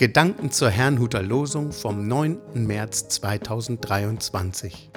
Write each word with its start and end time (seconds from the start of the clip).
Gedanken 0.00 0.50
zur 0.50 0.70
Herrnhuter 0.70 1.22
Losung 1.22 1.72
vom 1.72 2.08
9. 2.08 2.64
März 2.66 3.08
2023. 3.08 4.90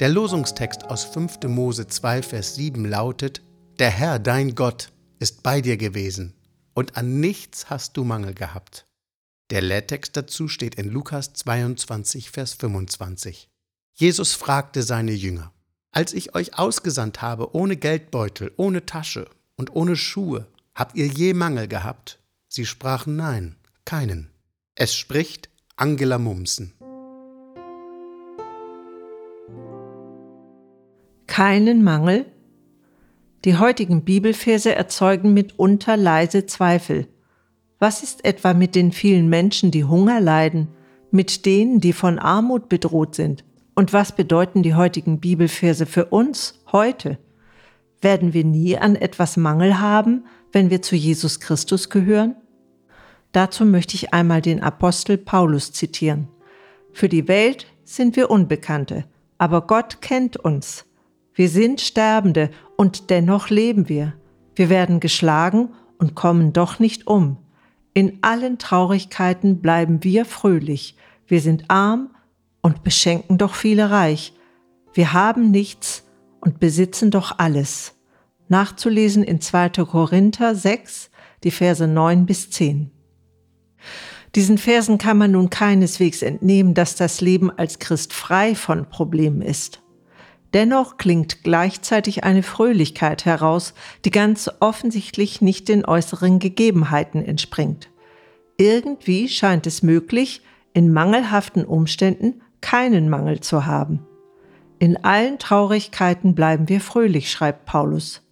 Der 0.00 0.08
Losungstext 0.08 0.86
aus 0.86 1.04
5. 1.04 1.44
Mose 1.44 1.86
2, 1.86 2.24
Vers 2.24 2.56
7 2.56 2.84
lautet: 2.84 3.40
Der 3.78 3.90
Herr, 3.90 4.18
dein 4.18 4.56
Gott, 4.56 4.90
ist 5.20 5.44
bei 5.44 5.60
dir 5.60 5.76
gewesen, 5.76 6.34
und 6.74 6.96
an 6.96 7.20
nichts 7.20 7.70
hast 7.70 7.96
du 7.96 8.02
Mangel 8.02 8.34
gehabt. 8.34 8.88
Der 9.50 9.62
Lehrtext 9.62 10.16
dazu 10.16 10.48
steht 10.48 10.74
in 10.74 10.90
Lukas 10.90 11.34
22, 11.34 12.32
Vers 12.32 12.54
25. 12.54 13.48
Jesus 13.94 14.34
fragte 14.34 14.82
seine 14.82 15.12
Jünger: 15.12 15.52
Als 15.92 16.12
ich 16.12 16.34
euch 16.34 16.58
ausgesandt 16.58 17.22
habe, 17.22 17.54
ohne 17.54 17.76
Geldbeutel, 17.76 18.50
ohne 18.56 18.84
Tasche 18.84 19.30
und 19.54 19.76
ohne 19.76 19.94
Schuhe, 19.94 20.48
habt 20.74 20.96
ihr 20.96 21.06
je 21.06 21.32
Mangel 21.32 21.68
gehabt? 21.68 22.18
Sie 22.48 22.66
sprachen 22.66 23.14
Nein, 23.14 23.54
keinen. 23.84 24.32
Es 24.80 24.94
spricht 24.94 25.50
Angela 25.74 26.18
Mumsen. 26.18 26.72
Keinen 31.26 31.82
Mangel? 31.82 32.26
Die 33.44 33.56
heutigen 33.56 34.04
Bibelverse 34.04 34.72
erzeugen 34.72 35.34
mitunter 35.34 35.96
leise 35.96 36.46
Zweifel. 36.46 37.08
Was 37.80 38.04
ist 38.04 38.24
etwa 38.24 38.54
mit 38.54 38.76
den 38.76 38.92
vielen 38.92 39.28
Menschen, 39.28 39.72
die 39.72 39.82
Hunger 39.82 40.20
leiden, 40.20 40.68
mit 41.10 41.44
denen, 41.44 41.80
die 41.80 41.92
von 41.92 42.20
Armut 42.20 42.68
bedroht 42.68 43.16
sind? 43.16 43.44
Und 43.74 43.92
was 43.92 44.14
bedeuten 44.14 44.62
die 44.62 44.76
heutigen 44.76 45.18
Bibelverse 45.18 45.86
für 45.86 46.04
uns 46.04 46.62
heute? 46.70 47.18
Werden 48.00 48.32
wir 48.32 48.44
nie 48.44 48.78
an 48.78 48.94
etwas 48.94 49.36
Mangel 49.36 49.80
haben, 49.80 50.24
wenn 50.52 50.70
wir 50.70 50.82
zu 50.82 50.94
Jesus 50.94 51.40
Christus 51.40 51.90
gehören? 51.90 52.36
Dazu 53.32 53.64
möchte 53.64 53.94
ich 53.94 54.12
einmal 54.14 54.40
den 54.40 54.62
Apostel 54.62 55.18
Paulus 55.18 55.72
zitieren. 55.72 56.28
Für 56.92 57.08
die 57.08 57.28
Welt 57.28 57.66
sind 57.84 58.16
wir 58.16 58.30
Unbekannte, 58.30 59.04
aber 59.36 59.66
Gott 59.66 60.00
kennt 60.00 60.36
uns. 60.36 60.84
Wir 61.34 61.48
sind 61.48 61.80
Sterbende 61.80 62.50
und 62.76 63.10
dennoch 63.10 63.50
leben 63.50 63.88
wir. 63.88 64.14
Wir 64.54 64.68
werden 64.70 64.98
geschlagen 64.98 65.70
und 65.98 66.14
kommen 66.14 66.52
doch 66.52 66.78
nicht 66.78 67.06
um. 67.06 67.36
In 67.94 68.18
allen 68.22 68.58
Traurigkeiten 68.58 69.60
bleiben 69.60 70.02
wir 70.02 70.24
fröhlich. 70.24 70.96
Wir 71.26 71.40
sind 71.40 71.64
arm 71.68 72.10
und 72.60 72.82
beschenken 72.82 73.38
doch 73.38 73.54
viele 73.54 73.90
reich. 73.90 74.32
Wir 74.92 75.12
haben 75.12 75.50
nichts 75.50 76.04
und 76.40 76.60
besitzen 76.60 77.10
doch 77.10 77.38
alles. 77.38 77.94
Nachzulesen 78.48 79.22
in 79.22 79.40
2. 79.40 79.68
Korinther 79.84 80.54
6, 80.54 81.10
die 81.44 81.50
Verse 81.50 81.86
9 81.86 82.26
bis 82.26 82.50
10. 82.50 82.90
Diesen 84.34 84.58
Versen 84.58 84.98
kann 84.98 85.18
man 85.18 85.32
nun 85.32 85.50
keineswegs 85.50 86.22
entnehmen, 86.22 86.74
dass 86.74 86.96
das 86.96 87.20
Leben 87.20 87.50
als 87.50 87.78
Christ 87.78 88.12
frei 88.12 88.54
von 88.54 88.86
Problemen 88.88 89.42
ist. 89.42 89.80
Dennoch 90.54 90.96
klingt 90.96 91.44
gleichzeitig 91.44 92.24
eine 92.24 92.42
Fröhlichkeit 92.42 93.24
heraus, 93.24 93.74
die 94.04 94.10
ganz 94.10 94.50
offensichtlich 94.60 95.40
nicht 95.40 95.68
den 95.68 95.84
äußeren 95.84 96.38
Gegebenheiten 96.38 97.22
entspringt. 97.24 97.90
Irgendwie 98.56 99.28
scheint 99.28 99.66
es 99.66 99.82
möglich, 99.82 100.42
in 100.72 100.92
mangelhaften 100.92 101.64
Umständen 101.64 102.40
keinen 102.60 103.08
Mangel 103.08 103.40
zu 103.40 103.66
haben. 103.66 104.06
In 104.78 105.04
allen 105.04 105.38
Traurigkeiten 105.38 106.34
bleiben 106.34 106.68
wir 106.68 106.80
fröhlich, 106.80 107.30
schreibt 107.30 107.66
Paulus. 107.66 108.22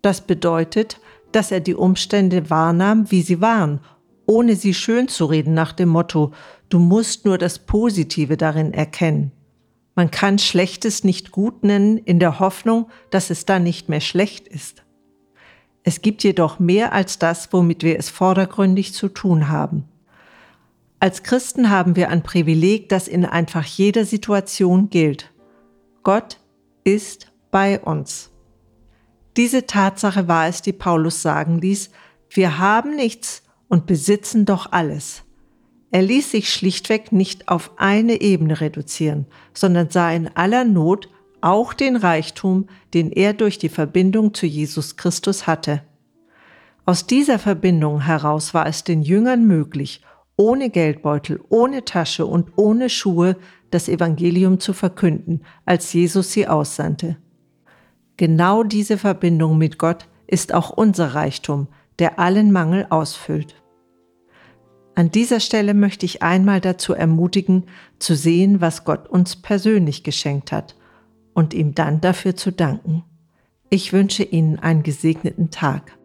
Das 0.00 0.20
bedeutet, 0.20 1.00
dass 1.32 1.50
er 1.50 1.60
die 1.60 1.74
Umstände 1.74 2.50
wahrnahm, 2.50 3.10
wie 3.10 3.22
sie 3.22 3.40
waren 3.40 3.80
ohne 4.26 4.56
sie 4.56 4.74
schön 4.74 5.08
zu 5.08 5.26
reden 5.26 5.54
nach 5.54 5.72
dem 5.72 5.88
Motto, 5.88 6.32
du 6.68 6.78
musst 6.78 7.24
nur 7.24 7.38
das 7.38 7.58
Positive 7.58 8.36
darin 8.36 8.72
erkennen. 8.72 9.32
Man 9.94 10.10
kann 10.10 10.38
Schlechtes 10.38 11.04
nicht 11.04 11.32
gut 11.32 11.64
nennen 11.64 11.98
in 11.98 12.18
der 12.18 12.40
Hoffnung, 12.40 12.88
dass 13.10 13.30
es 13.30 13.44
dann 13.44 13.62
nicht 13.62 13.88
mehr 13.88 14.00
schlecht 14.00 14.48
ist. 14.48 14.82
Es 15.84 16.00
gibt 16.00 16.22
jedoch 16.22 16.58
mehr 16.58 16.92
als 16.92 17.18
das, 17.18 17.52
womit 17.52 17.82
wir 17.82 17.98
es 17.98 18.08
vordergründig 18.08 18.94
zu 18.94 19.08
tun 19.08 19.48
haben. 19.48 19.84
Als 21.00 21.24
Christen 21.24 21.68
haben 21.68 21.96
wir 21.96 22.10
ein 22.10 22.22
Privileg, 22.22 22.88
das 22.88 23.08
in 23.08 23.24
einfach 23.24 23.64
jeder 23.64 24.04
Situation 24.04 24.88
gilt. 24.88 25.32
Gott 26.04 26.38
ist 26.84 27.32
bei 27.50 27.80
uns. 27.80 28.30
Diese 29.36 29.66
Tatsache 29.66 30.28
war 30.28 30.46
es, 30.46 30.62
die 30.62 30.72
Paulus 30.72 31.22
sagen 31.22 31.58
ließ, 31.58 31.90
wir 32.30 32.58
haben 32.58 32.94
nichts, 32.94 33.42
und 33.72 33.86
besitzen 33.86 34.44
doch 34.44 34.70
alles. 34.70 35.22
Er 35.92 36.02
ließ 36.02 36.30
sich 36.30 36.52
schlichtweg 36.52 37.10
nicht 37.10 37.48
auf 37.48 37.70
eine 37.78 38.20
Ebene 38.20 38.60
reduzieren, 38.60 39.24
sondern 39.54 39.88
sah 39.88 40.12
in 40.12 40.28
aller 40.36 40.66
Not 40.66 41.08
auch 41.40 41.72
den 41.72 41.96
Reichtum, 41.96 42.66
den 42.92 43.10
er 43.10 43.32
durch 43.32 43.56
die 43.56 43.70
Verbindung 43.70 44.34
zu 44.34 44.44
Jesus 44.44 44.98
Christus 44.98 45.46
hatte. 45.46 45.82
Aus 46.84 47.06
dieser 47.06 47.38
Verbindung 47.38 48.02
heraus 48.02 48.52
war 48.52 48.66
es 48.66 48.84
den 48.84 49.00
Jüngern 49.00 49.46
möglich, 49.46 50.02
ohne 50.36 50.68
Geldbeutel, 50.68 51.40
ohne 51.48 51.86
Tasche 51.86 52.26
und 52.26 52.52
ohne 52.56 52.90
Schuhe 52.90 53.38
das 53.70 53.88
Evangelium 53.88 54.60
zu 54.60 54.74
verkünden, 54.74 55.44
als 55.64 55.94
Jesus 55.94 56.30
sie 56.30 56.46
aussandte. 56.46 57.16
Genau 58.18 58.64
diese 58.64 58.98
Verbindung 58.98 59.56
mit 59.56 59.78
Gott 59.78 60.08
ist 60.26 60.52
auch 60.52 60.68
unser 60.68 61.14
Reichtum, 61.14 61.68
der 61.98 62.18
allen 62.18 62.52
Mangel 62.52 62.86
ausfüllt. 62.90 63.61
An 64.94 65.10
dieser 65.10 65.40
Stelle 65.40 65.72
möchte 65.72 66.04
ich 66.04 66.22
einmal 66.22 66.60
dazu 66.60 66.92
ermutigen, 66.92 67.64
zu 67.98 68.14
sehen, 68.14 68.60
was 68.60 68.84
Gott 68.84 69.08
uns 69.08 69.36
persönlich 69.36 70.04
geschenkt 70.04 70.52
hat 70.52 70.76
und 71.32 71.54
ihm 71.54 71.74
dann 71.74 72.00
dafür 72.00 72.36
zu 72.36 72.52
danken. 72.52 73.04
Ich 73.70 73.94
wünsche 73.94 74.22
Ihnen 74.22 74.58
einen 74.58 74.82
gesegneten 74.82 75.50
Tag. 75.50 75.96